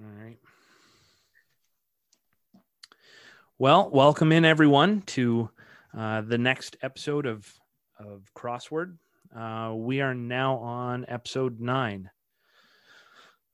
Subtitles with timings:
[0.00, 0.38] All right.
[3.58, 5.50] Well, welcome in everyone to
[5.96, 7.52] uh, the next episode of
[7.98, 8.96] of Crossword.
[9.34, 12.10] Uh, we are now on episode nine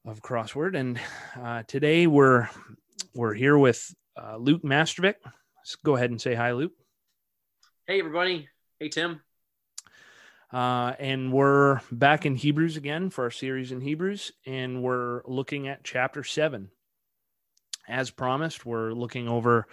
[0.04, 1.00] of Crossword, and
[1.40, 2.50] uh, today we're
[3.14, 5.14] we're here with uh, Luke Mastrovic.
[5.24, 6.72] Let's go ahead and say hi, Luke.
[7.86, 8.48] Hey, everybody.
[8.78, 9.22] Hey, Tim.
[10.54, 15.66] Uh, and we're back in Hebrews again for our series in Hebrews, and we're looking
[15.66, 16.70] at chapter seven.
[17.88, 19.66] As promised, we're looking over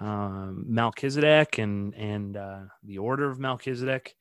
[0.00, 4.16] um, Melchizedek and and uh, the order of Melchizedek.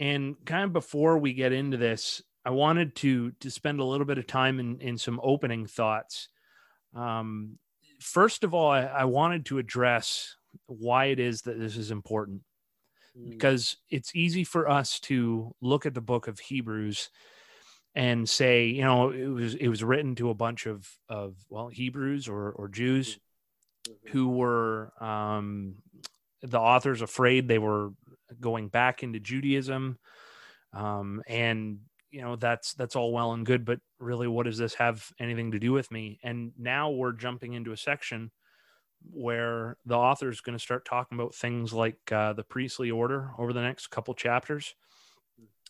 [0.00, 4.06] And kind of before we get into this, I wanted to to spend a little
[4.06, 6.30] bit of time in in some opening thoughts.
[6.96, 7.60] Um,
[8.00, 10.34] first of all, I, I wanted to address
[10.66, 12.42] why it is that this is important
[13.16, 13.30] Mm.
[13.30, 17.10] because it's easy for us to look at the book of Hebrews
[17.94, 21.68] and say, you know, it was it was written to a bunch of of well
[21.68, 23.18] Hebrews or or Jews
[23.88, 24.10] Mhm.
[24.10, 25.76] who were um,
[26.40, 27.90] the authors afraid they were
[28.40, 29.98] going back into Judaism,
[30.72, 34.74] um, and you know that's that's all well and good, but really, what does this
[34.74, 36.18] have anything to do with me?
[36.22, 38.30] And now we're jumping into a section
[39.10, 43.30] where the author is going to start talking about things like uh, the priestly order
[43.38, 44.74] over the next couple chapters,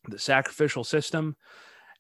[0.09, 1.37] the sacrificial system,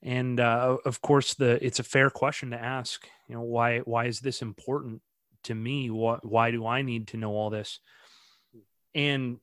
[0.02, 3.06] and uh, of course, the it's a fair question to ask.
[3.28, 5.00] You know, why why is this important
[5.44, 5.90] to me?
[5.90, 7.78] What why do I need to know all this?
[8.94, 9.38] And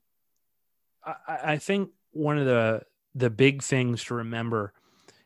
[1.04, 2.84] I, I think one of the
[3.16, 4.74] the big things to remember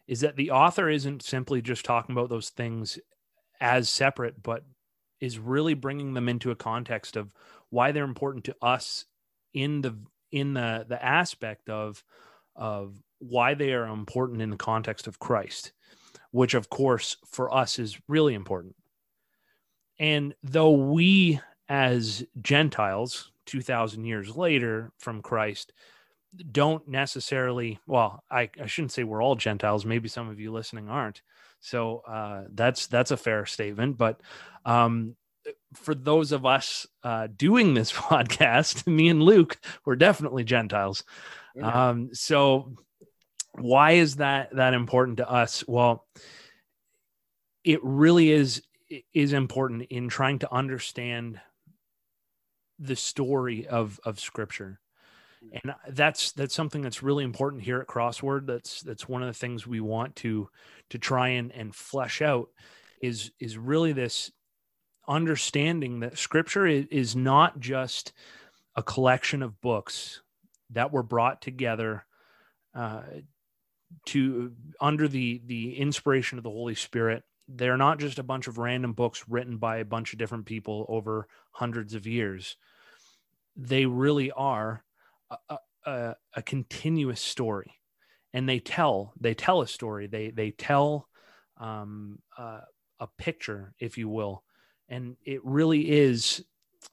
[0.08, 3.00] is that the author isn't simply just talking about those things
[3.60, 4.64] as separate, but
[5.24, 7.34] is really bringing them into a context of
[7.70, 9.06] why they're important to us
[9.54, 9.98] in the
[10.34, 12.04] in the the aspect of
[12.58, 15.72] of why they are important in the context of Christ,
[16.32, 18.76] which of course for us is really important.
[19.98, 25.72] And though we as Gentiles 2000 years later from Christ
[26.52, 30.90] don't necessarily well I, I shouldn't say we're all Gentiles maybe some of you listening
[30.90, 31.22] aren't
[31.64, 34.20] so uh, that's that's a fair statement but
[34.66, 35.16] um,
[35.74, 41.04] for those of us uh, doing this podcast, me and Luke, we're definitely Gentiles.
[41.56, 41.90] Yeah.
[41.90, 42.74] Um, so
[43.60, 45.64] why is that that important to us?
[45.68, 46.06] Well,
[47.64, 48.64] it really is
[49.14, 51.40] is important in trying to understand
[52.80, 54.80] the story of of Scripture,
[55.52, 58.48] and that's that's something that's really important here at Crossword.
[58.48, 60.50] That's that's one of the things we want to
[60.90, 62.50] to try and and flesh out
[63.02, 64.32] is is really this
[65.08, 68.14] understanding that scripture is, not just
[68.76, 70.22] a collection of books
[70.70, 72.06] that were brought together
[72.74, 73.02] uh,
[74.06, 78.58] to under the the inspiration of the holy spirit they're not just a bunch of
[78.58, 82.58] random books written by a bunch of different people over hundreds of years
[83.56, 84.84] they really are
[85.86, 87.74] a, a, continuous story.
[88.34, 90.08] And they tell they tell a story.
[90.08, 91.08] They they tell
[91.58, 92.62] um, uh,
[93.00, 94.44] a picture if you will.
[94.90, 96.44] And it really is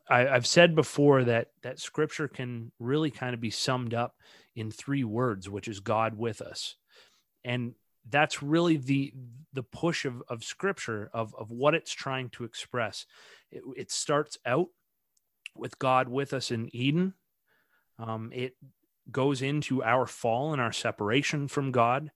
[0.09, 4.15] I, i've said before that that scripture can really kind of be summed up
[4.55, 6.77] in three words which is god with us.
[7.45, 7.75] And
[8.09, 9.13] that's really the
[9.53, 13.07] the push of, of scripture of, of what it's trying to express.
[13.51, 14.69] It, it starts out
[15.57, 17.15] with god with us in eden
[18.01, 18.57] um, it
[19.11, 22.11] goes into our fall and our separation from god.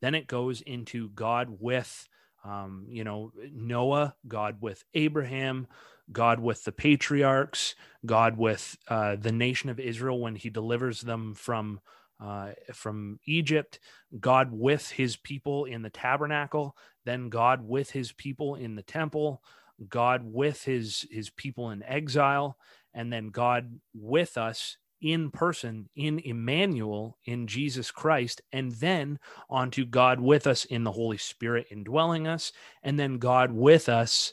[0.00, 2.08] Then it goes into god with
[2.44, 5.66] um, you know, Noah, God with Abraham,
[6.10, 7.74] God with the patriarchs,
[8.06, 11.80] God with uh, the nation of Israel when he delivers them from
[12.20, 13.78] uh, from Egypt,
[14.18, 19.42] God with his people in the tabernacle, then God with his people in the temple,
[19.88, 22.56] God with his his people in exile,
[22.94, 29.84] and then God with us in person in Emmanuel in Jesus Christ, and then onto
[29.84, 34.32] God with us in the Holy Spirit indwelling us, and then God with us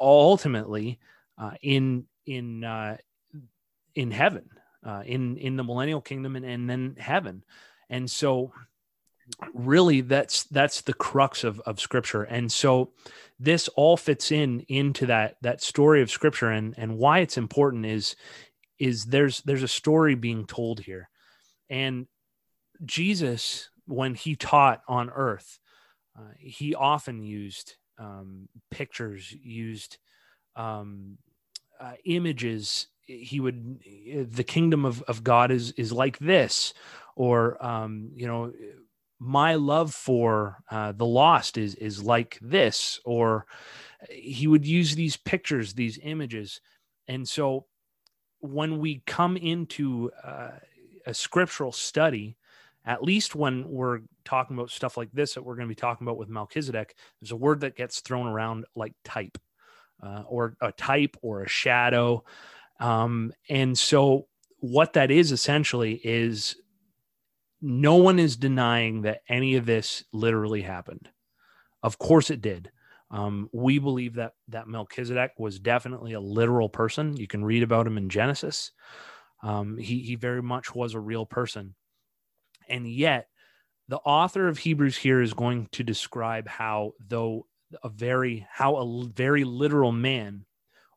[0.00, 0.98] ultimately
[1.38, 2.96] uh, in in uh,
[3.94, 4.48] in heaven,
[4.84, 7.44] uh, in in the millennial kingdom, and, and then heaven.
[7.88, 8.52] And so,
[9.54, 12.22] really, that's that's the crux of of Scripture.
[12.22, 12.92] And so,
[13.38, 17.86] this all fits in into that that story of Scripture, and and why it's important
[17.86, 18.16] is
[18.78, 21.08] is there's there's a story being told here.
[21.70, 22.06] And
[22.84, 25.58] jesus when he taught on earth
[26.18, 29.98] uh, he often used um, pictures used
[30.56, 31.18] um,
[31.80, 32.88] uh, images.
[33.02, 33.80] He would
[34.30, 36.74] the kingdom of, of god is is like this
[37.14, 38.52] or um, you know
[39.18, 43.46] my love for uh, the lost is is like this or
[44.10, 46.60] he would use these pictures these images.
[47.08, 47.66] And so
[48.46, 50.50] when we come into uh,
[51.06, 52.36] a scriptural study
[52.84, 56.06] at least when we're talking about stuff like this that we're going to be talking
[56.06, 59.38] about with melchizedek there's a word that gets thrown around like type
[60.02, 62.22] uh, or a type or a shadow
[62.80, 64.26] um, and so
[64.58, 66.56] what that is essentially is
[67.60, 71.08] no one is denying that any of this literally happened.
[71.82, 72.70] Of course it did.
[73.10, 77.16] Um, we believe that that Melchizedek was definitely a literal person.
[77.16, 78.72] You can read about him in Genesis.
[79.42, 81.74] Um, he he very much was a real person,
[82.68, 83.28] and yet
[83.88, 87.46] the author of Hebrews here is going to describe how though
[87.82, 90.44] a very how a very literal man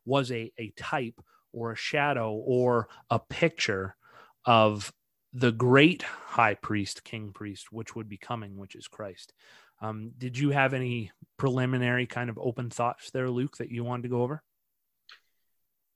[0.04, 1.20] was a a type
[1.52, 3.96] or a shadow or a picture
[4.44, 4.92] of
[5.32, 9.32] the great high priest, king priest, which would be coming, which is Christ.
[9.80, 14.02] Um, did you have any preliminary kind of open thoughts there, Luke, that you wanted
[14.02, 14.42] to go over?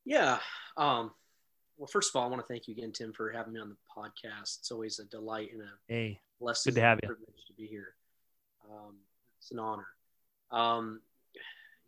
[0.04, 0.38] Yeah.
[0.76, 1.10] Um,
[1.76, 3.68] well, first of all, I want to thank you again, Tim, for having me on
[3.68, 4.58] the podcast.
[4.58, 7.08] It's always a delight and a hey, blessing good to have you.
[7.08, 7.94] privilege to be here.
[8.70, 8.96] Um,
[9.38, 9.86] it's an honor.
[10.50, 11.00] Um,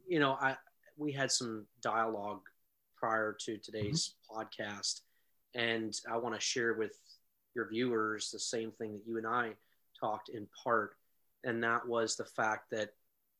[0.07, 0.57] you know, I
[0.97, 2.43] we had some dialogue
[2.97, 4.41] prior to today's mm-hmm.
[4.41, 5.01] podcast,
[5.55, 6.99] and I want to share with
[7.55, 9.53] your viewers the same thing that you and I
[9.99, 10.97] talked in part,
[11.45, 12.91] and that was the fact that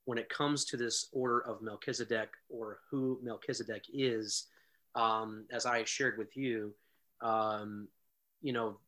[0.07, 4.47] when it comes to this order of Melchizedek or who Melchizedek is,
[4.95, 6.73] um, as I shared with you,
[7.21, 7.89] um,
[8.41, 8.79] you know,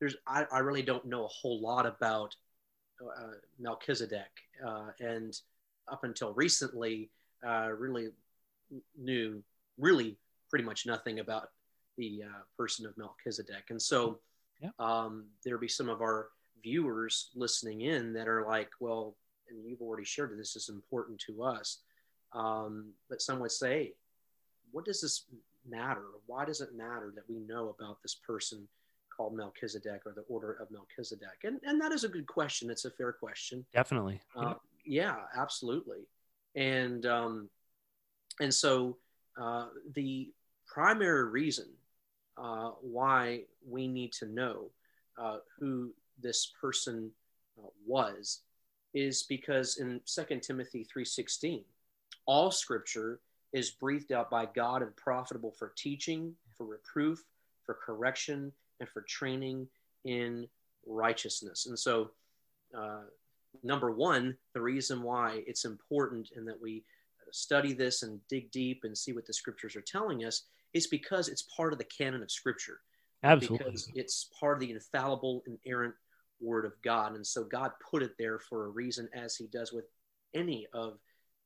[0.00, 2.34] there's I, I, really don't know a whole lot about
[3.02, 4.30] uh, Melchizedek,
[4.66, 5.38] uh, and
[5.88, 7.10] up until recently,
[7.46, 8.08] uh, really
[8.98, 9.42] knew
[9.78, 10.16] really
[10.48, 11.50] pretty much nothing about
[11.98, 14.20] the uh, person of Melchizedek, and so
[14.62, 14.70] yeah.
[14.78, 16.28] um, there'll be some of our
[16.62, 19.16] viewers listening in that are like, well,
[19.48, 21.78] and you've already shared that this is important to us.
[22.32, 23.94] Um, but some would say,
[24.70, 25.24] what does this
[25.68, 26.04] matter?
[26.26, 28.68] Why does it matter that we know about this person
[29.14, 31.44] called Melchizedek or the order of Melchizedek?
[31.44, 32.70] And, and that is a good question.
[32.70, 33.64] It's a fair question.
[33.72, 34.20] Definitely.
[34.36, 34.54] Uh,
[34.84, 36.06] yeah, absolutely.
[36.54, 37.48] And, um,
[38.40, 38.96] and so
[39.40, 40.30] uh, the
[40.66, 41.66] primary reason
[42.36, 44.70] uh, why we need to know
[45.20, 45.92] uh, who
[46.22, 47.10] this person
[47.58, 48.40] uh, was
[48.94, 51.64] is because in 2 timothy 3.16
[52.26, 53.20] all scripture
[53.52, 57.22] is breathed out by god and profitable for teaching for reproof
[57.64, 59.66] for correction and for training
[60.04, 60.48] in
[60.86, 62.10] righteousness and so
[62.76, 63.02] uh,
[63.62, 66.84] number one the reason why it's important and that we
[67.32, 71.28] study this and dig deep and see what the scriptures are telling us is because
[71.28, 72.80] it's part of the canon of Scripture.
[73.22, 73.58] Absolutely.
[73.58, 75.94] Because it's part of the infallible, inerrant
[76.40, 77.14] Word of God.
[77.14, 79.86] And so God put it there for a reason, as He does with
[80.34, 80.98] any of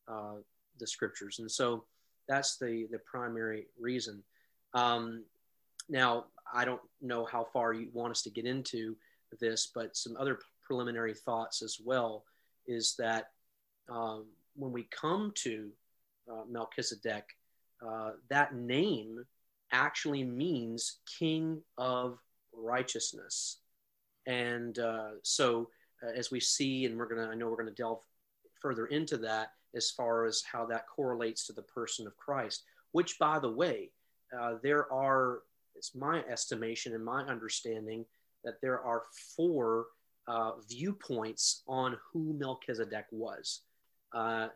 [0.08, 0.36] uh,
[0.78, 1.38] the Scriptures.
[1.38, 1.84] And so
[2.28, 4.22] that's the, the primary reason.
[4.72, 5.24] Um,
[5.88, 8.96] now, I don't know how far you want us to get into
[9.40, 12.24] this, but some other preliminary thoughts as well
[12.66, 13.30] is that
[13.88, 14.26] um,
[14.56, 15.70] when we come to
[16.30, 17.24] uh, Melchizedek,
[17.86, 19.24] uh, that name
[19.72, 22.18] actually means king of
[22.52, 23.58] righteousness.
[24.26, 25.68] And uh, so,
[26.02, 28.00] uh, as we see, and we're going to, I know we're going to delve
[28.60, 33.18] further into that as far as how that correlates to the person of Christ, which,
[33.18, 33.90] by the way,
[34.38, 35.40] uh, there are,
[35.74, 38.04] it's my estimation and my understanding
[38.44, 39.02] that there are
[39.36, 39.86] four
[40.26, 43.62] uh, viewpoints on who Melchizedek was.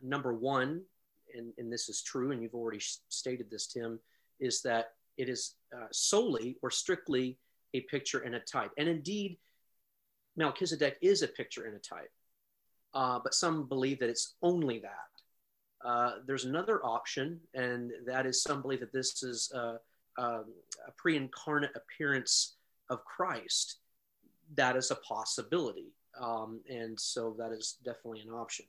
[0.02, 0.82] number one,
[1.34, 3.98] and, and this is true, and you've already stated this, Tim,
[4.40, 7.36] is that it is uh, solely or strictly
[7.74, 8.70] a picture and a type.
[8.78, 9.36] And indeed,
[10.38, 12.12] Melchizedek is a picture and a type,
[12.94, 15.86] uh, but some believe that it's only that.
[15.86, 19.78] Uh, there's another option, and that is some believe that this is a,
[20.16, 22.54] a, a pre incarnate appearance
[22.88, 23.78] of Christ.
[24.54, 25.92] That is a possibility.
[26.20, 28.66] Um, and so that is definitely an option.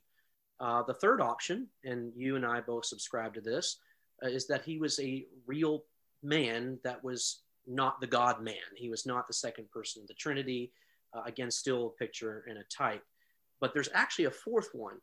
[0.60, 3.78] Uh, the third option, and you and I both subscribe to this,
[4.24, 5.84] uh, is that he was a real
[6.22, 8.56] man that was not the God man.
[8.76, 10.72] He was not the second person of the Trinity.
[11.14, 13.04] Uh, again, still a picture and a type.
[13.60, 14.98] But there's actually a fourth one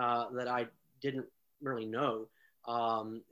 [0.00, 0.66] uh, that I
[1.02, 1.26] didn't
[1.60, 2.28] really know
[2.66, 3.22] um,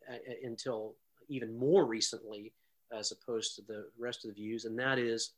[0.43, 0.95] until
[1.29, 2.53] even more recently,
[2.97, 5.33] as opposed to the rest of the views, and that is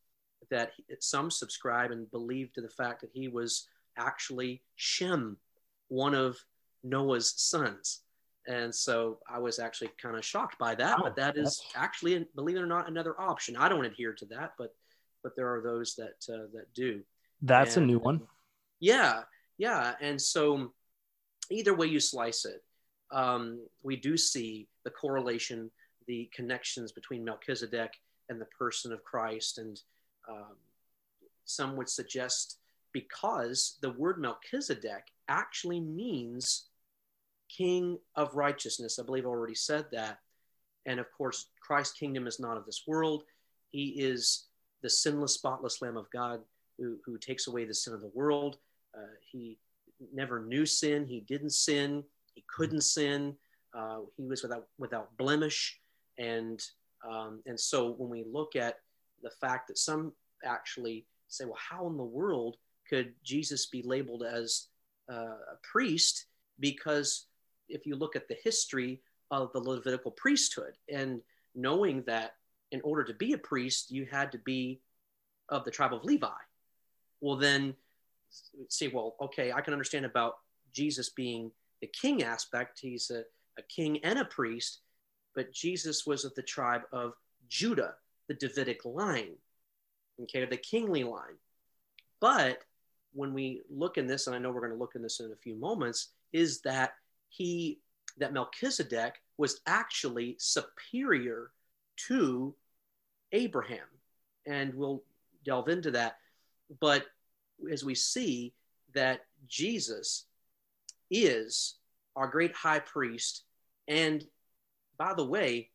[0.51, 5.37] that some subscribe and believe to the fact that he was actually Shem,
[5.89, 6.39] one of
[6.85, 8.01] Noah's sons.
[8.47, 12.57] And so I was actually kind of shocked by that, but that is actually, believe
[12.57, 13.57] it or not, another option.
[13.57, 14.75] I don't adhere to that, but
[15.23, 17.03] but there are those that uh, that do.
[17.43, 18.23] That's and, a new one.
[18.81, 19.23] Yeah,
[19.57, 19.95] yeah.
[20.01, 20.73] And so,
[21.51, 22.63] either way you slice it,
[23.11, 25.71] um, we do see the correlation,
[26.07, 27.93] the connections between Melchizedek
[28.29, 29.59] and the person of Christ.
[29.59, 29.81] And
[30.29, 30.57] um,
[31.45, 32.59] some would suggest
[32.93, 36.69] because the word Melchizedek actually means
[37.55, 38.99] king of righteousness.
[38.99, 40.19] I believe I already said that.
[40.87, 43.25] And of course, Christ's kingdom is not of this world.
[43.71, 44.48] He is
[44.83, 46.41] the sinless, spotless Lamb of God
[46.79, 48.59] who, who takes away the sin of the world.
[48.97, 49.59] Uh, he
[50.13, 51.07] never knew sin.
[51.07, 52.05] He didn't sin.
[52.35, 53.37] He couldn't sin.
[53.77, 55.79] Uh, he was without without blemish.
[56.19, 56.63] And
[57.09, 58.77] um, and so when we look at
[59.23, 60.13] the fact that some
[60.45, 62.57] actually say, well, how in the world
[62.89, 64.69] could Jesus be labeled as
[65.11, 65.15] uh,
[65.53, 66.27] a priest?
[66.61, 67.27] Because
[67.69, 71.21] if you look at the history of the Levitical priesthood and
[71.55, 72.35] knowing that
[72.71, 74.81] in order to be a priest, you had to be
[75.49, 76.29] of the tribe of Levi.
[77.21, 77.75] Well, then
[78.69, 80.35] see, well, okay, I can understand about
[80.73, 82.79] Jesus being the king aspect.
[82.81, 83.23] He's a,
[83.59, 84.81] a king and a priest,
[85.35, 87.15] but Jesus was of the tribe of
[87.49, 87.95] Judah,
[88.29, 89.35] the Davidic line,
[90.23, 91.39] okay, the kingly line.
[92.21, 92.59] But
[93.13, 95.33] when we look in this, and I know we're going to look in this in
[95.33, 96.93] a few moments, is that
[97.31, 97.81] he,
[98.19, 101.51] that Melchizedek was actually superior
[102.07, 102.55] to
[103.33, 103.87] Abraham.
[104.47, 105.03] And we'll
[105.45, 106.19] delve into that.
[106.81, 107.07] But
[107.71, 108.53] as we see
[108.95, 110.27] that Jesus
[111.11, 111.77] is
[112.17, 113.45] our great high priest,
[113.87, 114.25] and
[114.99, 115.71] by the way,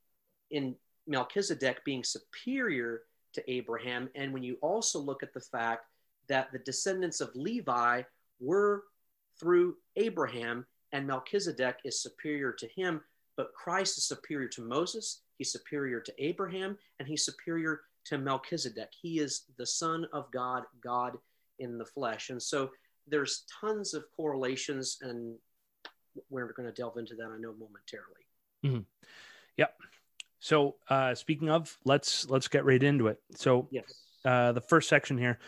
[0.51, 0.75] in
[1.07, 3.03] Melchizedek being superior
[3.33, 5.85] to Abraham, and when you also look at the fact
[6.27, 8.03] that the descendants of Levi
[8.39, 8.83] were
[9.39, 13.01] through Abraham, and Melchizedek is superior to him,
[13.35, 18.89] but Christ is superior to Moses, he's superior to Abraham, and he's superior to Melchizedek.
[19.01, 21.17] He is the Son of God, God
[21.59, 22.29] in the flesh.
[22.29, 22.71] And so
[23.07, 25.35] there's tons of correlations, and
[26.29, 28.25] we're going to delve into that, I know, momentarily.
[28.63, 28.79] Mm-hmm.
[29.57, 29.75] Yep.
[30.39, 33.19] So uh, speaking of, let's let's get right into it.
[33.35, 33.93] So yes.
[34.25, 35.39] uh, the first section here,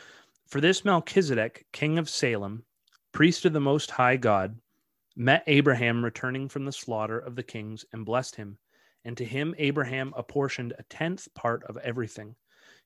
[0.48, 2.64] for this Melchizedek, king of Salem,
[3.12, 4.58] priest of the Most High God,
[5.16, 8.58] met Abraham returning from the slaughter of the kings and blessed him.
[9.06, 12.36] And to him Abraham apportioned a tenth part of everything.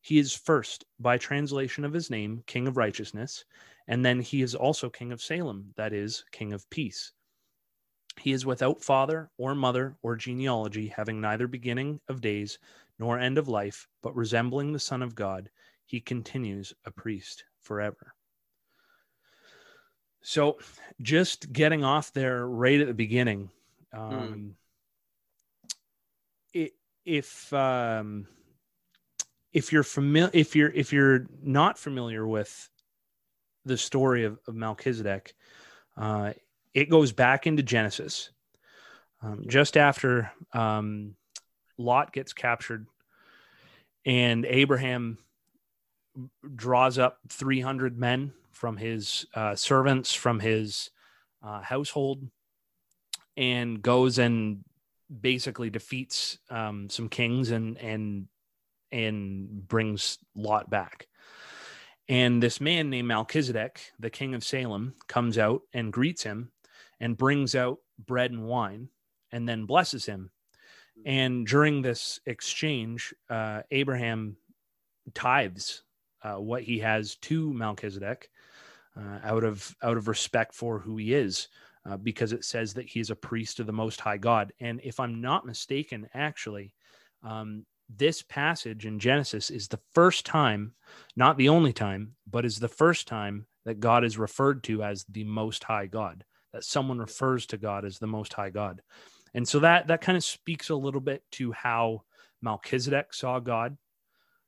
[0.01, 3.43] He is first, by translation of his name, King of Righteousness,
[3.87, 7.11] and then he is also King of Salem, that is, King of Peace.
[8.19, 12.59] He is without father or mother or genealogy, having neither beginning of days
[12.97, 15.49] nor end of life, but resembling the Son of God,
[15.85, 18.13] he continues a priest forever.
[20.21, 20.59] So,
[21.01, 23.49] just getting off there right at the beginning,
[23.93, 24.51] um, mm.
[27.05, 28.27] If um,
[29.53, 32.69] if you're familiar if you're if you're not familiar with
[33.65, 35.33] the story of, of melchizedek
[35.97, 36.33] uh,
[36.73, 38.31] it goes back into genesis
[39.21, 41.15] um, just after um,
[41.77, 42.85] lot gets captured
[44.05, 45.17] and abraham
[46.55, 50.91] draws up 300 men from his uh, servants from his
[51.43, 52.27] uh, household
[53.37, 54.63] and goes and
[55.21, 58.27] basically defeats um, some kings and and
[58.91, 61.07] and brings Lot back.
[62.07, 66.51] And this man named Melchizedek, the king of Salem, comes out and greets him
[66.99, 68.89] and brings out bread and wine
[69.31, 70.31] and then blesses him.
[71.05, 74.37] And during this exchange, uh, Abraham
[75.13, 75.83] tithes
[76.23, 78.29] uh, what he has to Melchizedek
[78.97, 81.47] uh, out of out of respect for who he is,
[81.89, 84.53] uh, because it says that he is a priest of the Most High God.
[84.59, 86.73] And if I'm not mistaken, actually,
[87.23, 90.73] um, this passage in Genesis is the first time,
[91.15, 95.05] not the only time, but is the first time that God is referred to as
[95.09, 98.81] the most high God, that someone refers to God as the most high God.
[99.33, 102.03] And so that that kind of speaks a little bit to how
[102.41, 103.77] Melchizedek saw God.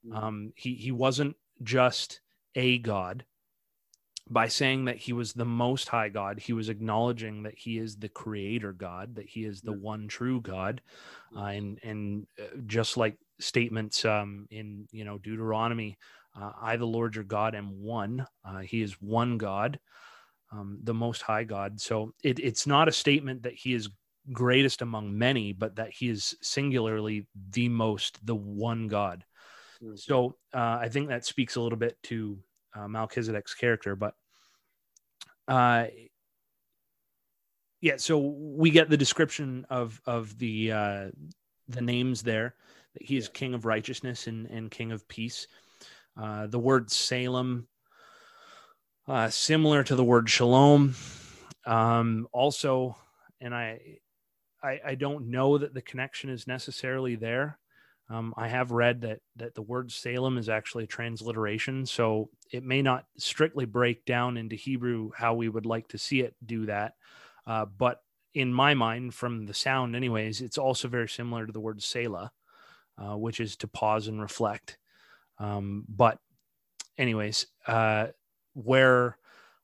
[0.06, 0.18] Mm-hmm.
[0.18, 2.22] Um, he he wasn't just
[2.56, 3.26] a God,
[4.32, 7.98] by saying that he was the most high God, he was acknowledging that he is
[7.98, 10.82] the creator God, that he is the one true God.
[11.36, 15.98] Uh, and and uh, just like statements um, in you know Deuteronomy,
[16.40, 18.26] uh, I the Lord your God am one.
[18.46, 19.80] Uh, he is one God,
[20.52, 21.82] um, the most high God.
[21.82, 23.90] So it, it's not a statement that he is
[24.32, 29.26] greatest among many, but that he is singularly the most, the one God.
[29.84, 29.96] Mm-hmm.
[29.96, 32.38] So uh, I think that speaks a little bit to
[32.76, 33.96] uh, Melchizedek's character.
[33.96, 34.14] But
[35.48, 35.88] uh,
[37.82, 41.08] yeah, so we get the description of of the uh,
[41.68, 42.56] the names there.
[42.94, 45.48] That he is King of Righteousness and, and King of Peace.
[46.22, 47.68] Uh, the word Salem
[49.08, 50.96] uh, similar to the word shalom.
[51.66, 52.96] Um, also,
[53.40, 54.00] and I,
[54.64, 57.58] I, I don't know that the connection is necessarily there.
[58.12, 62.64] Um, I have read that that the word Salem is actually a transliteration, so it
[62.64, 66.66] may not strictly break down into Hebrew how we would like to see it do
[66.66, 66.96] that.
[67.48, 68.04] Uh, but
[68.34, 72.32] in my mind, from the sound, anyways, it's also very similar to the word Selah,
[72.98, 74.78] uh, which is to pause and reflect.
[75.38, 76.20] Um, but,
[76.98, 78.08] anyways, uh,
[78.54, 79.18] where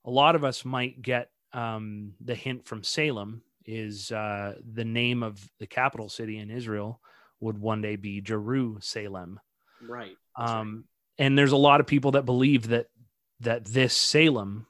[0.05, 5.21] a lot of us might get um, the hint from Salem is uh, the name
[5.23, 7.01] of the capital city in Israel
[7.39, 9.39] would one day be Jerusalem.
[9.81, 10.15] Right.
[10.35, 10.85] Um,
[11.19, 11.25] right.
[11.25, 12.87] And there's a lot of people that believe that
[13.41, 14.65] that this Salem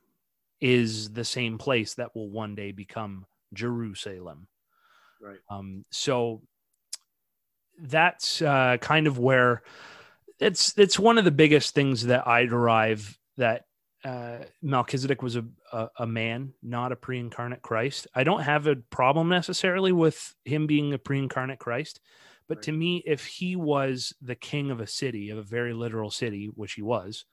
[0.60, 4.48] is the same place that will one day become Jerusalem.
[5.22, 5.40] Right.
[5.50, 6.42] Um, so
[7.80, 9.62] that's uh, kind of where
[10.40, 13.64] it's it's one of the biggest things that I derive that
[14.04, 18.08] uh, Melchizedek was a, a, a man, not a pre-incarnate Christ.
[18.16, 22.00] I don't have a problem necessarily with him being a pre-incarnate Christ,
[22.48, 22.64] but right.
[22.64, 26.50] to me, if he was the king of a city, of a very literal city,
[26.56, 27.26] which he was,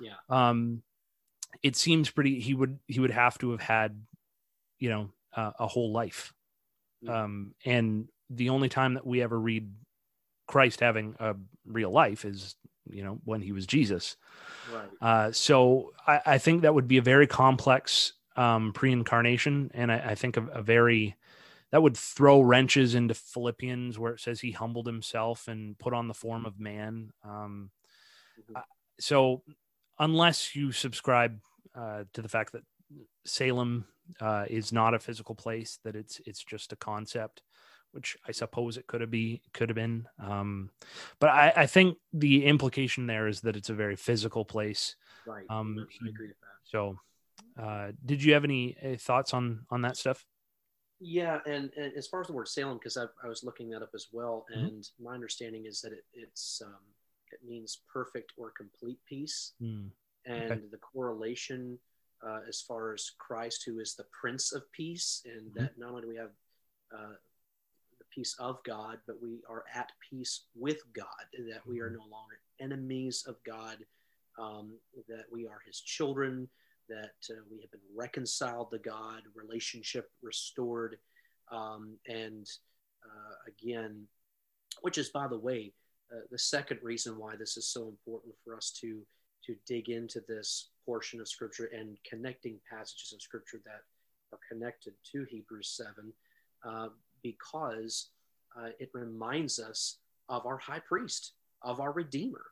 [0.00, 0.82] yeah, um,
[1.62, 2.40] it seems pretty.
[2.40, 4.00] He would he would have to have had,
[4.78, 6.32] you know, uh, a whole life,
[7.02, 7.24] yeah.
[7.24, 9.70] um, and the only time that we ever read
[10.46, 11.34] Christ having a
[11.66, 12.54] real life is
[12.88, 14.16] you know when he was Jesus.
[14.72, 14.88] Right.
[15.00, 20.10] Uh, so I, I, think that would be a very complex um, pre-incarnation, and I,
[20.10, 21.16] I think a, a, very
[21.72, 26.08] that would throw wrenches into Philippians where it says he humbled himself and put on
[26.08, 27.12] the form of man.
[27.24, 27.70] Um,
[28.40, 28.56] mm-hmm.
[28.56, 28.62] uh,
[28.98, 29.42] so
[29.98, 31.38] unless you subscribe
[31.74, 32.62] uh, to the fact that
[33.24, 33.86] Salem
[34.20, 37.42] uh, is not a physical place, that it's it's just a concept,
[37.92, 40.08] which I suppose it could have be could have been.
[40.18, 40.70] Um,
[41.20, 44.96] but I, I, think the implication there is that it's a very physical place.
[45.26, 45.46] Right.
[45.48, 46.46] Um, I agree with that.
[46.64, 46.98] So,
[47.60, 50.24] uh, did you have any uh, thoughts on on that stuff?
[51.00, 53.82] Yeah, and, and as far as the word Salem, because I, I, was looking that
[53.82, 54.66] up as well, mm-hmm.
[54.66, 56.76] and my understanding is that it, it's um,
[57.32, 59.88] it means perfect or complete peace, mm.
[60.26, 60.60] and okay.
[60.70, 61.78] the correlation
[62.26, 65.60] uh, as far as Christ, who is the Prince of Peace, and mm-hmm.
[65.60, 66.32] that not only do we have
[66.94, 67.14] uh,
[67.98, 71.06] the peace of God, but we are at peace with God,
[71.48, 71.96] that we are mm-hmm.
[71.96, 73.78] no longer enemies of God,
[74.38, 74.72] um,
[75.08, 76.48] that we are his children,
[76.90, 80.98] that uh, we have been reconciled to God, relationship restored.
[81.50, 82.46] Um, and
[83.04, 84.04] uh, again,
[84.82, 85.72] which is, by the way,
[86.12, 89.00] uh, the second reason why this is so important for us to
[89.46, 93.80] to dig into this portion of scripture and connecting passages of scripture that
[94.32, 96.12] are connected to Hebrews 7
[96.64, 96.88] uh,
[97.22, 98.10] because
[98.56, 99.98] uh, it reminds us
[100.28, 102.44] of our high priest, of our redeemer,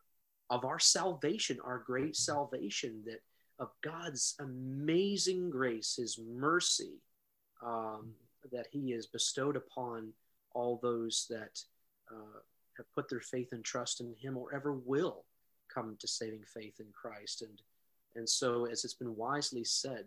[0.51, 3.21] of our salvation, our great salvation, that
[3.59, 7.01] of God's amazing grace, his mercy
[7.65, 8.13] um,
[8.53, 10.13] that he has bestowed upon
[10.55, 11.61] all those that
[12.11, 12.41] uh,
[12.77, 15.25] have put their faith and trust in him or ever will
[15.73, 17.43] come to saving faith in Christ.
[17.43, 17.61] And,
[18.15, 20.05] and so, as it's been wisely said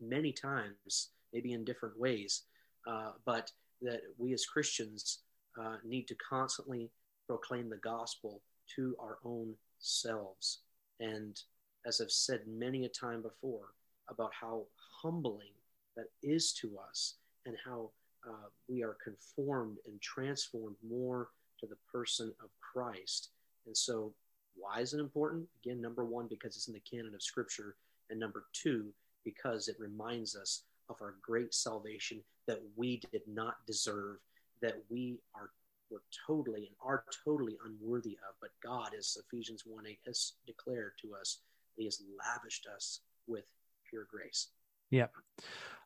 [0.00, 2.42] many times, maybe in different ways,
[2.86, 3.50] uh, but
[3.82, 5.20] that we as Christians
[5.60, 6.90] uh, need to constantly
[7.26, 8.42] proclaim the gospel
[8.76, 10.60] to our own selves.
[11.00, 11.40] And
[11.86, 13.72] as I've said many a time before,
[14.08, 14.64] about how
[15.02, 15.52] humbling
[15.96, 17.14] that is to us
[17.46, 17.90] and how
[18.28, 21.28] uh, we are conformed and transformed more
[21.60, 23.30] to the person of Christ.
[23.66, 24.12] And so,
[24.56, 25.46] why is it important?
[25.64, 27.76] Again, number one, because it's in the canon of Scripture.
[28.10, 28.92] And number two,
[29.24, 34.18] because it reminds us of our great salvation that we did not deserve,
[34.60, 35.50] that we are
[35.90, 38.34] were totally and are totally unworthy of.
[38.40, 41.40] But God, as Ephesians 1 8 has declared to us,
[41.76, 43.44] He has lavished us with
[43.88, 44.48] pure grace.
[44.90, 45.12] Yep.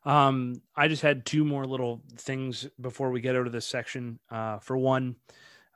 [0.05, 4.19] Um, I just had two more little things before we get out of this section.
[4.29, 5.15] Uh, for one,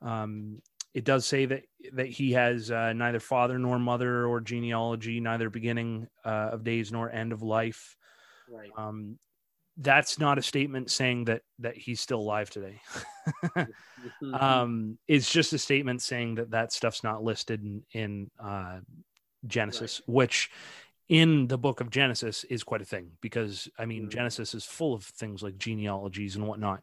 [0.02, 0.62] um,
[0.94, 5.50] it does say that that he has uh, neither father nor mother or genealogy, neither
[5.50, 7.98] beginning uh, of days nor end of life.
[8.50, 8.70] Right.
[8.78, 9.18] Um,
[9.78, 12.80] that's not a statement saying that that he's still alive today.
[14.34, 18.80] um, it's just a statement saying that that stuff's not listed in, in uh,
[19.48, 20.14] Genesis, right.
[20.14, 20.52] which
[21.10, 24.10] in the book of Genesis is quite a thing because I mean mm-hmm.
[24.10, 26.82] Genesis is full of things like genealogies and whatnot,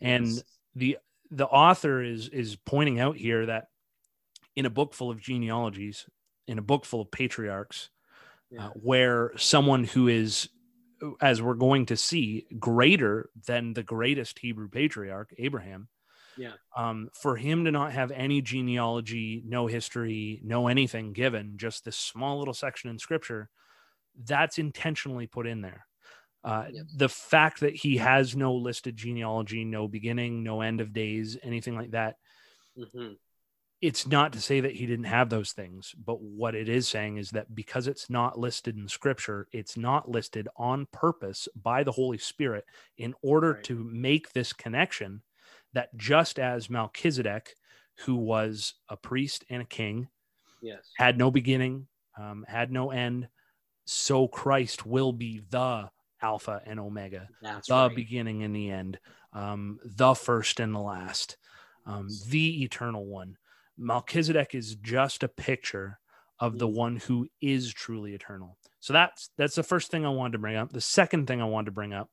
[0.00, 0.42] and yes.
[0.74, 0.98] the
[1.30, 3.68] the author is is pointing out here that
[4.54, 6.06] in a book full of genealogies,
[6.46, 7.90] in a book full of patriarchs,
[8.52, 8.66] uh, yeah.
[8.66, 10.48] uh, where someone who is
[11.20, 15.88] as we're going to see, greater than the greatest Hebrew patriarch, Abraham.
[16.36, 16.52] Yeah.
[16.76, 21.96] Um, for him to not have any genealogy, no history, no anything given, just this
[21.96, 23.50] small little section in scripture
[24.24, 25.86] that's intentionally put in there.
[26.44, 26.66] Uh.
[26.96, 31.76] The fact that he has no listed genealogy, no beginning, no end of days, anything
[31.76, 32.16] like that,
[32.76, 33.16] Mhm.
[33.80, 37.16] it's not to say that he didn't have those things, but what it is saying
[37.16, 41.92] is that because it's not listed in scripture, it's not listed on purpose by the
[41.92, 42.64] Holy Spirit
[42.96, 43.64] in order Right.
[43.64, 45.22] to make this connection
[45.72, 47.54] that just as Melchizedek,
[48.04, 50.08] who was a priest and a king,
[50.60, 50.92] Yes.
[50.96, 53.28] had no beginning, um, had no end,
[53.84, 57.96] so Christ will be the Alpha and Omega, That's the right.
[57.96, 59.00] beginning and the end,
[59.32, 61.36] um, the first and the last,
[61.86, 63.36] um, the eternal one.
[63.76, 65.98] Melchizedek is just a picture
[66.38, 68.56] of the one who is truly eternal.
[68.80, 70.70] So that's that's the first thing I wanted to bring up.
[70.72, 72.10] The second thing I wanted to bring up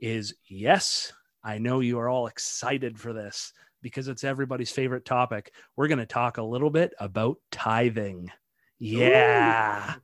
[0.00, 1.12] is yes,
[1.46, 5.52] I know you are all excited for this because it's everybody's favorite topic.
[5.76, 8.32] We're going to talk a little bit about tithing.
[8.80, 9.94] Yeah.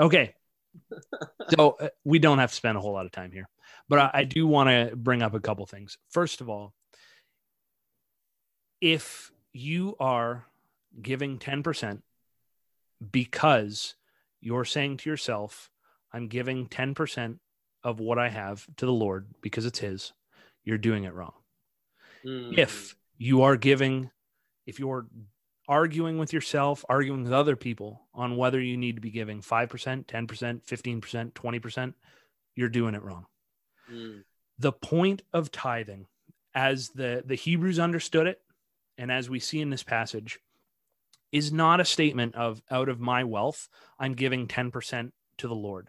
[0.00, 0.34] Okay.
[1.50, 3.48] So uh, we don't have to spend a whole lot of time here,
[3.88, 5.96] but I, I do want to bring up a couple things.
[6.10, 6.74] First of all,
[8.80, 10.44] if you are
[11.00, 12.02] giving 10%
[13.10, 13.94] because
[14.40, 15.70] you're saying to yourself,
[16.12, 17.38] I'm giving 10%
[17.82, 20.12] of what I have to the Lord because it's His,
[20.68, 21.32] you're doing it wrong.
[22.26, 22.58] Mm.
[22.58, 24.10] If you are giving,
[24.66, 25.06] if you're
[25.66, 30.04] arguing with yourself, arguing with other people on whether you need to be giving 5%,
[30.04, 31.94] 10%, 15%, 20%,
[32.54, 33.24] you're doing it wrong.
[33.90, 34.24] Mm.
[34.58, 36.06] The point of tithing,
[36.54, 38.42] as the, the Hebrews understood it,
[38.98, 40.38] and as we see in this passage,
[41.32, 45.88] is not a statement of out of my wealth, I'm giving 10% to the Lord.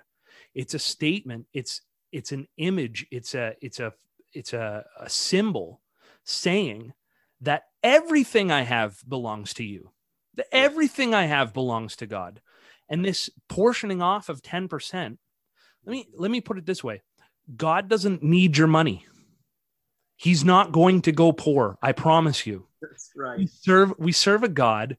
[0.55, 3.93] It's a statement, it's it's an image, it's a it's a
[4.33, 5.81] it's a, a symbol
[6.23, 6.93] saying
[7.41, 9.91] that everything I have belongs to you.
[10.35, 12.41] That everything I have belongs to God.
[12.89, 15.17] And this portioning off of 10%,
[15.85, 17.01] let me let me put it this way.
[17.55, 19.05] God doesn't need your money.
[20.15, 22.67] He's not going to go poor, I promise you.
[22.81, 23.37] That's right.
[23.39, 24.97] We serve we serve a God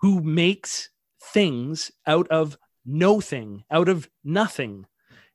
[0.00, 0.90] who makes
[1.22, 4.86] things out of no thing, out of nothing.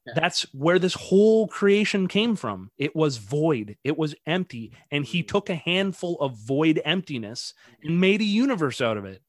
[0.06, 0.14] Yeah.
[0.16, 2.72] That's where this whole creation came from.
[2.78, 5.28] It was void, it was empty, and he Mhm.
[5.30, 9.24] took a handful of void emptiness and made a universe out of it.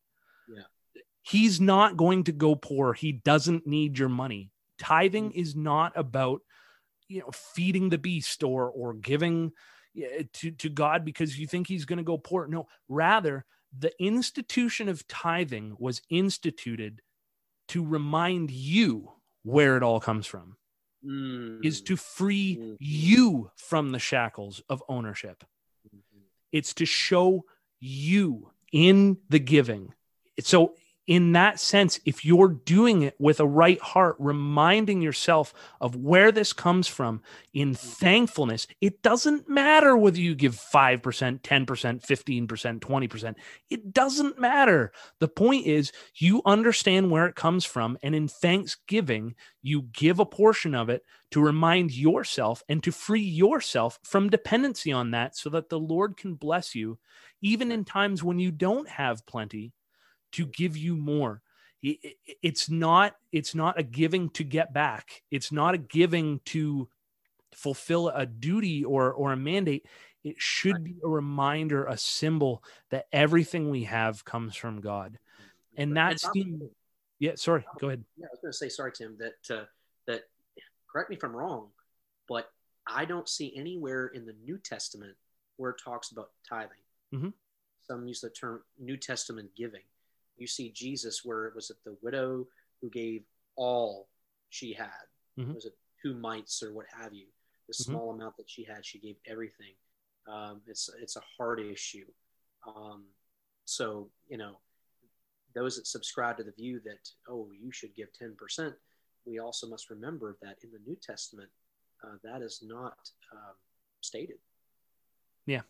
[0.48, 0.64] Yeah.
[1.22, 2.92] He's not going to go poor.
[2.92, 4.50] He doesn't need your money.
[4.78, 5.36] Tithing Mm.
[5.36, 6.42] is not about
[7.06, 9.52] you know feeding the beast or or giving
[10.32, 12.48] to to God because you think he's going to go poor.
[12.48, 13.44] No, rather
[13.76, 17.02] the institution of tithing was instituted
[17.68, 20.56] to remind you where it all comes from
[21.04, 21.84] is Mm.
[21.86, 22.76] to free Mhm.
[22.80, 25.44] you from the shackles of ownership
[25.94, 26.22] Mhm.
[26.52, 27.44] it's to show
[27.80, 29.92] you in the giving
[30.40, 30.74] so
[31.06, 36.32] in that sense if you're doing it with a right heart reminding yourself of where
[36.32, 37.20] this comes from
[37.52, 43.34] in thankfulness it doesn't matter whether you give 5% 10% 15% 20%
[43.70, 44.92] it doesn't matter.
[45.20, 50.26] The point is you understand where it comes from and in thanksgiving you give a
[50.26, 55.50] portion of it to remind yourself and to free yourself from dependency on that so
[55.50, 56.98] that the Lord can bless you
[57.42, 59.72] even in times when you don't have plenty
[60.34, 61.40] to give you more
[61.82, 66.88] it's not it's not a giving to get back it's not a giving to
[67.52, 69.86] fulfill a duty or or a mandate
[70.24, 75.18] it should be a reminder a symbol that everything we have comes from God
[75.76, 76.70] and that's the-
[77.18, 79.64] yeah sorry go ahead Yeah, I was going to say, sorry, Tim, that uh,
[80.06, 80.22] that
[80.90, 81.68] correct me if I'm wrong,
[82.28, 82.50] but
[82.86, 85.16] I don't see anywhere in the New Testament
[85.56, 86.82] where it talks about tithing.
[87.12, 87.32] Mhm.
[87.82, 89.82] Some use the term New Testament giving.
[90.36, 92.46] You see Jesus where it was it the widow
[92.80, 93.24] who gave
[93.56, 94.08] all
[94.50, 95.06] she had.
[95.38, 95.54] Mhm.
[95.54, 97.26] Was it two mites or what have you?
[97.68, 97.84] The Mhm.
[97.84, 99.74] small amount that she had, she gave everything.
[100.26, 102.12] Um, it's it's a hard issue.
[102.66, 103.14] Um,
[103.64, 104.60] so you know,
[105.54, 108.78] those that subscribe to the view that oh you should give 10%
[109.24, 111.50] we also must remember that in the new testament
[112.02, 113.54] uh, that is not um,
[114.00, 114.38] stated
[115.46, 115.62] yeah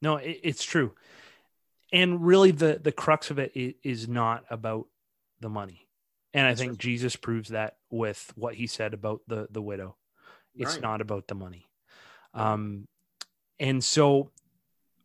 [0.00, 0.96] No, it, it's true.
[1.92, 4.86] And really, the the crux of it is, not about
[5.40, 5.86] the money.
[6.32, 6.78] And I That's think right.
[6.78, 9.96] Jesus proves that with what he said about the the widow.
[10.54, 10.82] It's Right.
[10.82, 11.68] not about the money.
[12.34, 12.88] Um,
[13.58, 14.30] and so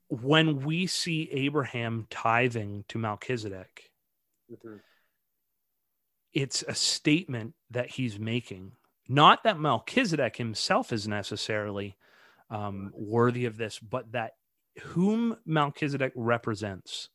[0.08, 3.91] when we see Abraham tithing to Melchizedek,
[4.50, 4.82] Mhm.
[6.32, 8.78] it's a statement that he's making.
[9.10, 11.97] Not that Melchizedek himself is necessarily
[12.50, 14.37] um, worthy of this, but that
[14.80, 17.10] whom Melchizedek represents,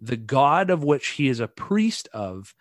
[0.00, 2.54] the God of which he is a priest of,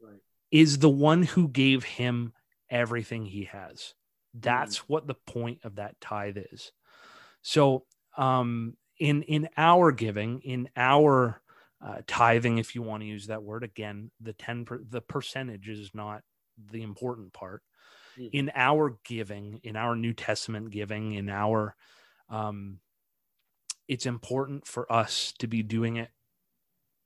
[0.00, 0.20] Right.
[0.50, 2.32] is the one who gave him
[2.68, 3.94] everything he has.
[4.34, 4.84] That's mm.
[4.86, 6.72] what the point of that tithe is.
[7.42, 7.84] So,
[8.16, 11.40] um, in in our giving, in our
[11.84, 15.68] uh, tithing, if you want to use that word again, the ten per, the percentage
[15.68, 16.22] is not
[16.70, 17.62] the important part.
[18.18, 18.30] Mm.
[18.32, 21.74] In our giving, in our New Testament giving, in our
[22.28, 22.78] um,
[23.90, 26.10] it's important for us to be doing it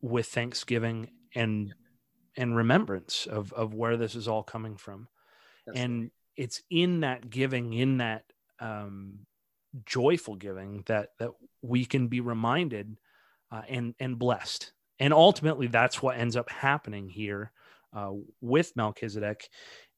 [0.03, 1.75] with thanksgiving and
[2.37, 5.09] and remembrance of of where this is all coming from.
[5.67, 6.11] That's and right.
[6.37, 8.25] it's in that giving in that
[8.61, 9.21] um
[9.87, 11.31] joyful giving that that
[11.63, 12.99] we can be reminded
[13.51, 14.71] uh, and and blessed.
[15.01, 17.51] And ultimately that's what ends up happening here
[17.95, 19.49] uh, with melchizedek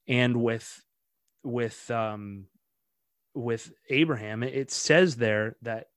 [0.07, 0.81] and with
[1.43, 2.45] with um
[3.35, 4.45] with abraham.
[4.45, 5.89] It says there that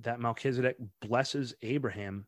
[0.00, 2.26] that Melchizedek blesses Abraham.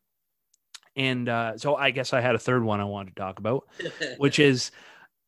[0.96, 3.68] And uh, so I guess I had a third one I wanted to talk about,
[4.18, 4.70] which is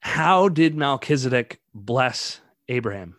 [0.00, 3.16] how did Melchizedek bless Abraham?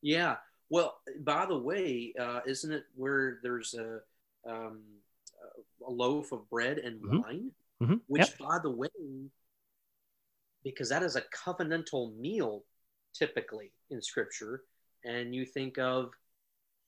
[0.00, 0.36] Yeah.
[0.70, 3.98] Well, by the way, uh, isn't it where there's a,
[4.48, 4.82] um,
[5.86, 7.18] a loaf of bread and mm-hmm.
[7.20, 7.50] wine?
[7.82, 7.94] Mm-hmm.
[8.06, 8.38] Which, yep.
[8.38, 8.88] by the way,
[10.64, 12.64] because that is a covenantal meal
[13.12, 14.62] typically in scripture,
[15.04, 16.12] and you think of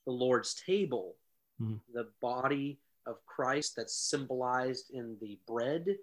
[0.06, 1.16] the Lord's table
[1.60, 1.76] mm-hmm.
[1.92, 5.96] the body of Christ that's symbolized in the bread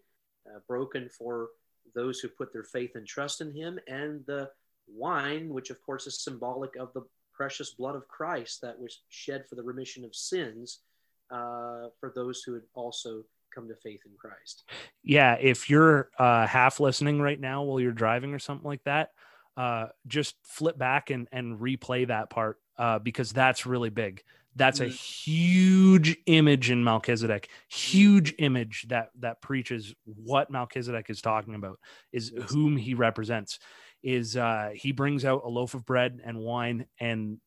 [0.48, 1.50] uh, broken for
[1.96, 4.50] those who put their faith and trust in Him, and the
[4.88, 9.46] wine, which of course is symbolic of the precious blood of Christ that was shed
[9.48, 10.80] for the remission of sins
[11.32, 14.64] uh, for those who had also come to faith in Christ.
[15.04, 19.12] Yeah, if you're uh, half listening right now while you're driving or something like that,
[19.58, 24.24] uh, just flip back and, and replay that part uh, because that's really big.
[24.56, 25.32] That's a mm-hmm.
[25.32, 31.80] huge image in Melchizedek, huge image that that preaches what Melchizedek is talking about,
[32.12, 33.60] is whom he represents.
[34.04, 37.38] Is uh, he brings out a loaf of bread and wine, and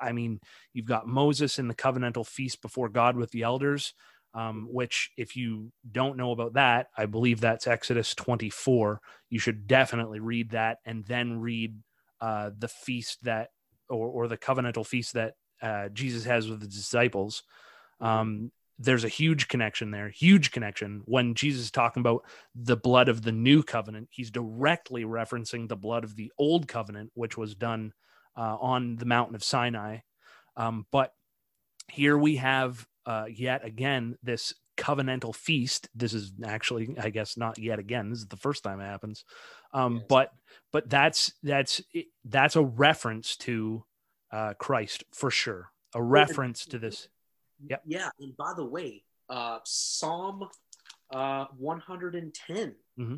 [0.00, 0.40] I mean,
[0.72, 3.94] you've got Moses in the covenantal feast before God with the elders,
[4.34, 9.00] um, which, if you don't know about that, I believe that's Exodus 24.
[9.30, 11.76] You should definitely read that and then read
[12.20, 13.50] uh, the feast that,
[13.88, 17.44] or, or the covenantal feast that uh, Jesus has with the disciples.
[18.00, 21.02] Um, there's a huge connection there, huge connection.
[21.04, 25.76] When Jesus is talking about the blood of the new covenant, he's directly referencing the
[25.76, 27.92] blood of the old covenant, which was done
[28.36, 29.98] uh, on the mountain of Sinai.
[30.56, 31.12] Um, but
[31.88, 35.88] here we have uh, yet again this covenantal feast.
[35.94, 38.10] This is actually, I guess, not yet again.
[38.10, 39.24] This is the first time it happens.
[39.72, 40.04] Um, yes.
[40.08, 40.32] But
[40.72, 41.82] but that's that's
[42.24, 43.84] that's a reference to
[44.32, 45.70] uh, Christ for sure.
[45.94, 47.08] A reference to this.
[47.68, 47.76] Yeah.
[47.84, 48.08] Yeah.
[48.18, 50.48] And by the way, uh, Psalm
[51.12, 52.74] uh, 110.
[52.98, 53.16] Mm-hmm.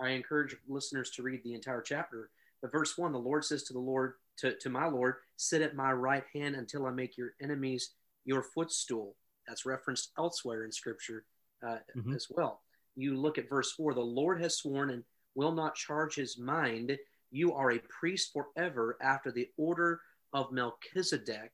[0.00, 2.30] I encourage listeners to read the entire chapter.
[2.60, 5.74] But verse one, the Lord says to the Lord, to, to my Lord, sit at
[5.74, 7.90] my right hand until I make your enemies
[8.24, 9.16] your footstool.
[9.46, 11.24] That's referenced elsewhere in Scripture
[11.66, 12.14] uh, mm-hmm.
[12.14, 12.60] as well.
[12.94, 15.02] You look at verse four, the Lord has sworn and
[15.34, 16.96] will not charge his mind.
[17.30, 20.00] You are a priest forever after the order
[20.32, 21.52] of Melchizedek.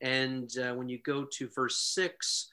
[0.00, 2.50] And uh, when you go to verse six,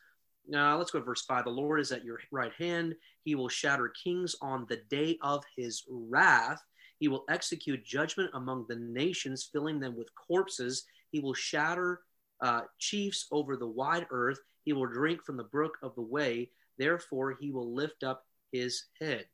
[0.48, 1.46] now uh, let's go to verse five.
[1.46, 2.96] The Lord is at your right hand.
[3.24, 6.62] He will shatter kings on the day of his wrath.
[7.00, 10.86] He will execute judgment among the nations, filling them with corpses.
[11.12, 12.02] He will shatter
[12.42, 14.40] uh, chiefs over the wide earth.
[14.64, 16.50] He will drink from the brook of the way.
[16.78, 19.26] Therefore, he will lift up his head.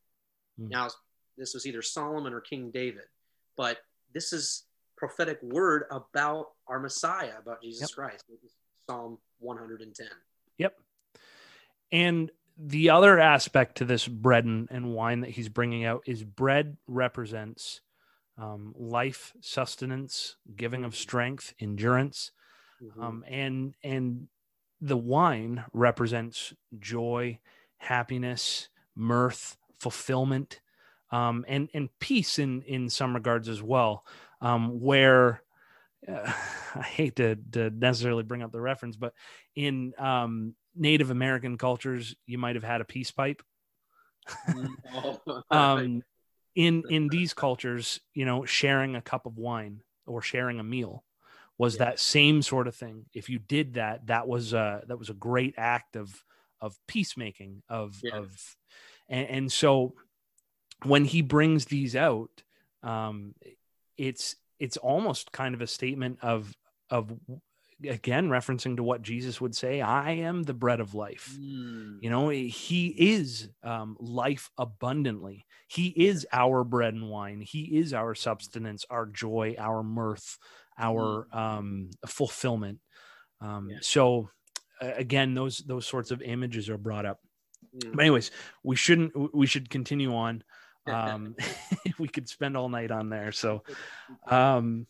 [0.60, 0.70] Mm.
[0.70, 0.90] Now,
[1.38, 3.06] this was either Solomon or King David,
[3.58, 3.78] but
[4.14, 4.66] this is
[5.08, 7.90] prophetic word about our Messiah, about Jesus yep.
[7.90, 8.24] Christ.
[8.90, 10.08] Psalm 110.
[10.58, 10.80] Yep.
[11.92, 16.24] And the other aspect to this bread and, and wine that he's bringing out is
[16.24, 17.82] bread represents
[18.38, 22.32] um, life, sustenance, giving of strength, endurance,
[22.82, 23.04] mm-hmm.
[23.04, 24.28] um, and and
[24.80, 27.40] the wine represents joy,
[27.78, 30.62] happiness, mirth, fulfillment,
[31.12, 34.06] um, and and peace in in some regards as well
[34.44, 35.42] um, where
[36.08, 36.32] uh,
[36.76, 39.14] I hate to, to, necessarily bring up the reference, but
[39.56, 43.42] in um, Native American cultures, you might have had a peace pipe.
[45.52, 46.02] Um,
[46.56, 51.04] in in these cultures, you know, sharing a cup of wine or sharing a meal
[51.58, 51.86] was yeah.
[51.86, 53.06] that same sort of thing.
[53.14, 56.24] If you did that, that was a that was a great act of
[56.62, 58.18] of peacemaking of yeah.
[58.18, 58.56] of
[59.10, 59.96] and, and so
[60.84, 62.44] when he brings these out
[62.84, 63.34] um
[63.98, 66.54] it's it's almost kind of a statement of
[66.90, 67.12] of
[67.88, 71.36] again referencing to what Jesus would say, I am the bread of life.
[71.40, 71.98] Mm.
[72.02, 75.46] You know, he is um, life abundantly.
[75.68, 77.42] He is our bread and wine.
[77.42, 80.38] He is our substance, our joy, our mirth,
[80.78, 82.80] our um, fulfillment.
[83.42, 83.78] Um, Yeah.
[83.82, 84.30] So,
[84.82, 87.20] uh, again, those those sorts of images are brought up.
[87.76, 87.96] Mm.
[87.96, 88.32] But anyways,
[88.64, 89.34] we shouldn't.
[89.34, 90.44] We should continue on.
[90.92, 91.36] Um,
[92.00, 93.32] we could spend all night on there.
[93.32, 93.64] So,
[94.28, 94.86] um,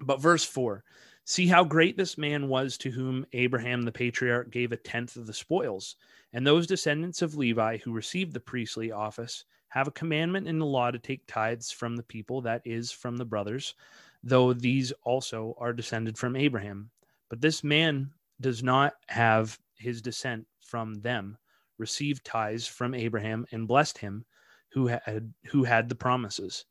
[0.00, 0.84] but verse four.
[1.24, 5.26] See how great this man was to whom Abraham the patriarch gave a tenth of
[5.26, 5.96] the spoils.
[6.32, 10.66] And those descendants of Levi who received the priestly office have a commandment in the
[10.66, 13.74] law to take tithes from the people, that is, from the brothers,
[14.22, 16.90] though these also are descended from Abraham.
[17.28, 21.36] But this man does not have his descent from them,
[21.76, 24.24] received tithes from Abraham and blessed him
[24.72, 26.64] who had who had the promises.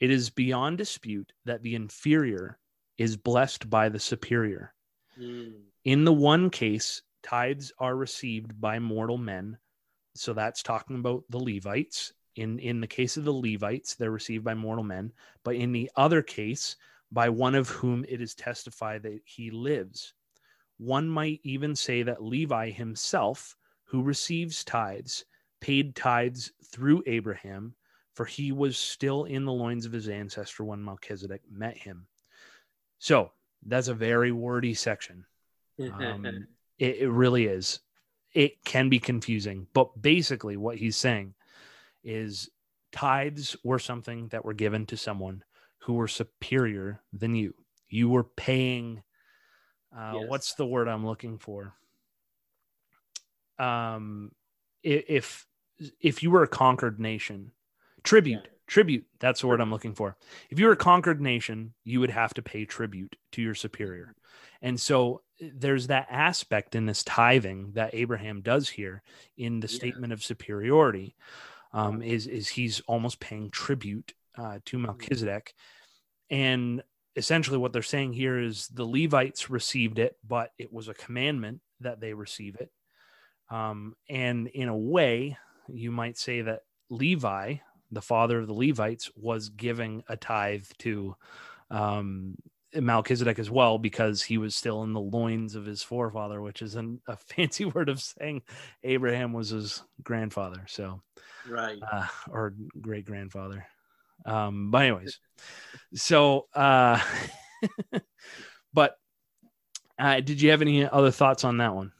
[0.00, 2.58] It is beyond dispute that the inferior
[2.98, 4.74] is blessed by the superior.
[5.20, 5.52] Mm.
[5.84, 9.58] In the one case, tithes are received by mortal men.
[10.14, 12.12] So that's talking about the Levites.
[12.36, 15.12] In, in the case of the Levites, they're received by mortal men.
[15.44, 16.76] But in the other case,
[17.10, 20.14] by one of whom it is testified that he lives.
[20.78, 25.24] One might even say that Levi himself, who receives tithes,
[25.62, 27.74] paid tithes through Abraham,
[28.14, 32.06] for he was still in the loins of his ancestor when Melchizedek met him.
[32.98, 33.30] So
[33.64, 35.24] that's a very wordy section.
[35.80, 36.46] Um,
[36.78, 37.80] it, it really is.
[38.34, 41.34] It can be confusing, but basically, what he's saying
[42.02, 42.50] is
[42.90, 45.44] tithes were something that were given to someone
[45.78, 47.54] who were superior than you.
[47.88, 49.02] You were paying.
[49.96, 50.24] Uh, Yes.
[50.28, 51.74] What's the word I'm looking for?
[53.58, 54.32] Um,
[54.82, 55.46] if
[56.00, 57.52] if you were a conquered nation,
[58.02, 58.50] tribute, Yeah.
[58.66, 59.06] tribute.
[59.20, 60.16] That's the word I'm looking for.
[60.50, 64.14] If you were a conquered nation, you would have to pay tribute to your superior.
[64.60, 69.02] And so eh, there's that aspect in this tithing that Abraham does here
[69.36, 69.76] in the Yeah.
[69.76, 71.16] statement of superiority.
[71.74, 75.54] Um, is is he's almost paying tribute uh, to Melchizedek,
[76.28, 76.82] and
[77.16, 81.60] essentially what they're saying here is the Levites received it, but it was a commandment
[81.80, 82.70] that they receive it.
[83.50, 85.36] Um, and in a way,
[85.72, 87.56] you might say that Levi,
[87.90, 91.16] the father of the Levites, was giving a tithe to
[91.70, 92.36] um,
[92.74, 96.74] Melchizedek as well because he was still in the loins of his forefather, which is
[96.74, 98.42] an, a fancy word of saying
[98.82, 100.64] Abraham was his grandfather.
[100.68, 101.02] So,
[101.48, 101.78] right.
[101.90, 103.66] uh, or great grandfather.
[104.24, 105.18] Um, but anyways,
[105.94, 107.00] so, uh,
[108.72, 108.96] but
[109.98, 111.92] uh, did you have any other thoughts on that one?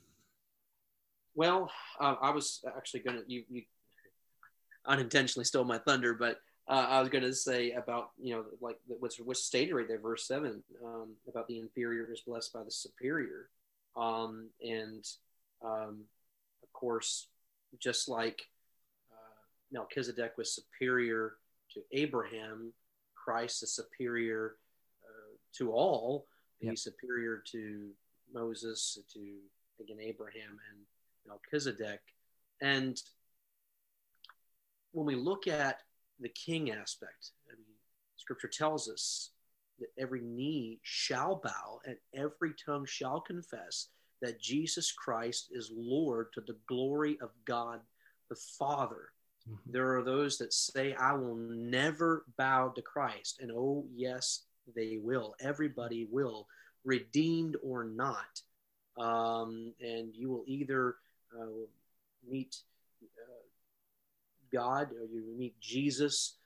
[1.35, 3.63] Well, uh, I was actually going to you, you
[4.87, 8.77] unintentionally stole my thunder, but uh, I was going to say about you know like
[8.87, 12.71] what's what's stated right there, verse seven, um, about the inferior is blessed by the
[12.71, 13.49] superior,
[13.97, 15.05] um, and
[15.65, 16.05] um,
[16.63, 17.29] of course,
[17.81, 18.43] just like
[19.11, 19.41] uh,
[19.73, 21.35] Melchizedek was superior
[21.75, 22.73] to Abraham,
[23.15, 24.57] Christ is superior
[25.05, 26.27] uh, to all.
[26.61, 26.71] Yep.
[26.71, 27.89] He's superior to
[28.33, 29.21] Moses, to
[29.81, 30.81] again Abraham and
[31.27, 32.01] Melchizedek.
[32.61, 33.01] And
[34.93, 35.81] when we look at
[36.21, 37.77] the king aspect, I mean,
[38.17, 39.31] scripture tells us
[39.81, 43.89] that every knee shall bow and every tongue shall confess
[44.21, 47.81] that Jesus Christ is Lord to the glory of God
[48.29, 49.09] the Father.
[49.67, 53.41] There are those that say, I will never bow to Christ.
[53.41, 55.35] And oh, yes, they will.
[55.41, 56.47] Everybody will,
[56.85, 58.41] redeemed or not.
[58.99, 60.97] Um, and you will either
[61.41, 61.67] uh,
[62.29, 62.57] meet
[63.03, 63.43] uh,
[64.53, 66.37] God or you meet Jesus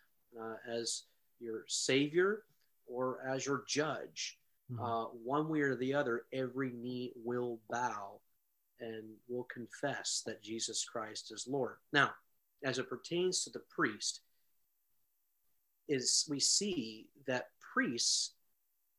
[0.41, 1.05] uh, as
[1.41, 2.45] your Savior
[2.87, 4.39] or as your judge.
[4.73, 4.81] Mhm.
[4.81, 8.21] Uh, one way or the other, every knee will bow
[8.81, 11.77] and will confess that Jesus Christ is Lord.
[11.93, 12.15] Now,
[12.65, 14.21] as it pertains to the priest,
[15.89, 18.35] is we see that priests,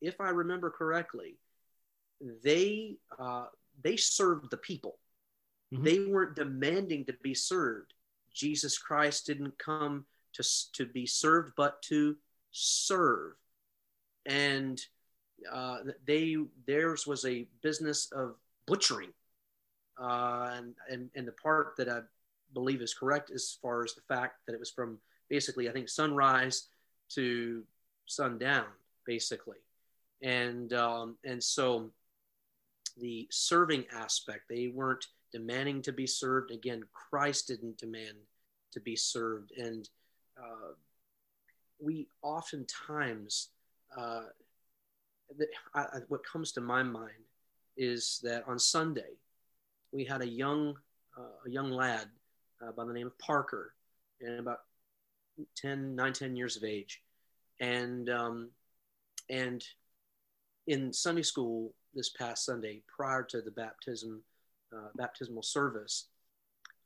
[0.02, 1.38] if I remember correctly,
[2.44, 3.48] they uh,
[3.84, 4.98] they served the people.
[5.74, 5.84] Mhm.
[5.84, 7.94] They weren't demanding to be served.
[8.34, 12.18] Jesus Christ didn't come to to be served, but to
[12.52, 13.36] serve.
[14.26, 14.80] And
[15.52, 19.14] uh, they theirs was a business of butchering,
[20.00, 22.02] uh, and, and and the part that I
[22.54, 25.00] believe is correct as far as the fact that it was from
[25.30, 26.70] basically I think sunrise
[27.10, 27.64] to
[28.06, 28.68] sundown,
[29.06, 29.58] basically,
[30.22, 31.92] and um, and so
[32.98, 36.52] the serving aspect they weren't demanding to be served.
[36.52, 38.18] Again christ didn't demand
[38.74, 39.52] to be served.
[39.58, 39.88] And
[40.38, 40.74] uh,
[41.80, 43.50] we oftentimes
[43.96, 44.24] uh,
[45.38, 47.12] the, I, what comes to my mind
[47.76, 49.18] is that on Sunday
[49.92, 50.76] we had a young
[51.18, 52.08] uh, a young lad
[52.62, 53.74] uh, by the name of Parker,
[54.22, 54.60] and about
[55.56, 57.02] 10, 9, 10 years of age,
[57.60, 58.50] and um,
[59.30, 59.64] and
[60.68, 64.22] in Sunday school this past Sunday, prior to the baptism
[64.76, 66.08] uh, baptismal service,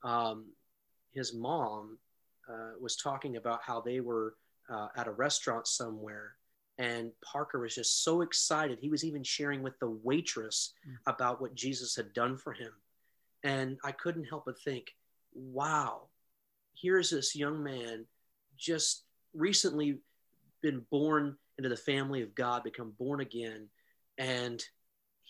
[0.04, 0.46] um,
[1.12, 1.98] his mom
[2.48, 4.34] uh, was talking about how they were
[4.72, 6.36] uh, at a restaurant somewhere
[6.78, 8.78] and Parker was just so excited.
[8.80, 10.96] He was even sharing with the waitress mm.
[11.06, 12.72] about what Jesus had done for him.
[13.44, 14.86] And I couldn't help but think,
[15.34, 16.02] wow,
[16.74, 18.06] here's this young man
[18.56, 19.04] just
[19.34, 19.98] recently
[20.62, 23.68] been born into the family of God, become born again.
[24.18, 24.64] And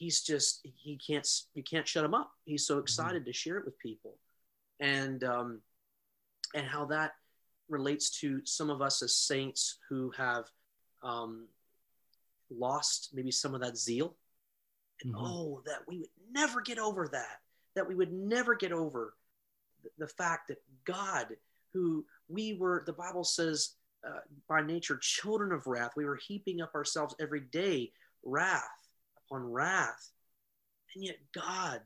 [0.02, 2.32] he's just, he can't, you can't shut him up.
[2.44, 2.82] He's so mm-hmm.
[2.82, 3.30] excited mm-hmm.
[3.30, 4.16] to share it with people.
[4.80, 5.60] And, um,
[6.56, 7.12] and how that
[7.68, 10.46] relates to some of us as saints who have
[11.04, 11.46] um,
[12.50, 14.16] lost maybe some of that zeal.
[15.04, 15.24] And mm-hmm.
[15.24, 17.38] oh, that we would never get over that,
[17.76, 19.14] that we would never get over
[19.84, 21.28] the, the fact that God,
[21.72, 23.74] who we were, the Bible says,
[24.04, 27.92] uh, by nature, children of wrath, we were heaping up ourselves every day,
[28.24, 28.81] wrath
[29.32, 30.10] upon wrath.
[30.94, 31.80] And yet God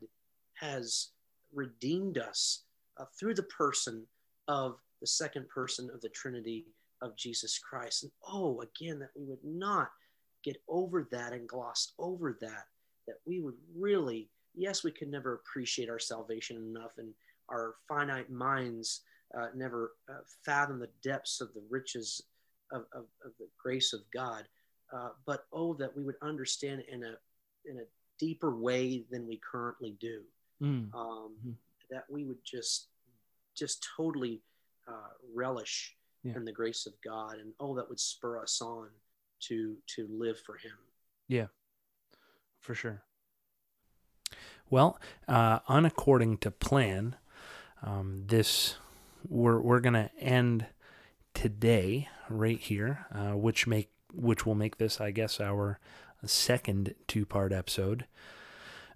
[0.55, 1.09] has
[1.53, 2.63] redeemed us
[2.99, 4.05] uh, through the person
[4.47, 6.65] of the second person of the Trinity,
[7.01, 8.03] of Jesus Christ.
[8.03, 9.91] And oh, again, that we would not
[10.43, 12.65] get over that and gloss over that,
[13.07, 17.13] that we would really, yes, we could never appreciate our salvation enough, and
[17.49, 19.01] our finite minds
[19.37, 22.23] uh, never uh, fathom the depths of the riches
[22.71, 24.43] of, of, of the grace of God.
[24.91, 27.13] Uh, but oh, that we would understand in a
[27.69, 27.83] in a
[28.19, 30.21] deeper way than we currently do.
[30.61, 30.93] Mm.
[30.93, 31.53] Um, mm.
[31.89, 32.87] That we would just
[33.55, 34.41] just totally
[34.87, 36.33] uh, relish yeah.
[36.35, 38.89] and the grace of God, and oh, that would spur us on
[39.41, 40.73] to to live for Him.
[41.27, 41.47] Yeah,
[42.59, 43.03] for sure.
[44.69, 47.15] Well, uh, unaccording to plan,
[47.81, 48.75] um, this
[49.27, 50.65] we're we're gonna end
[51.33, 55.79] today right here, uh, which make which will make this, I guess, our
[56.25, 58.05] second two part episode.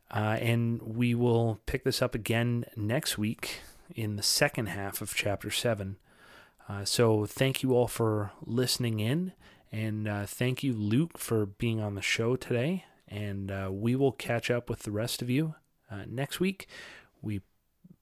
[0.09, 3.61] Uh, and we will pick this up again next week
[3.95, 5.97] in the second half of chapter 7.
[6.67, 9.33] Uh, so thank you all for listening in,
[9.71, 12.85] and uh, thank you, Luke, for being on the show today.
[13.07, 15.55] And uh, we will catch up with the rest of you
[15.89, 16.67] uh, next week.
[17.21, 17.41] We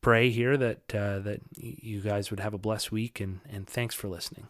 [0.01, 3.95] pray here that uh, that you guys would have a blessed week, and and thanks
[3.95, 4.47] for listening.